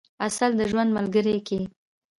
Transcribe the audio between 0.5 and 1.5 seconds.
د ژوند ملګری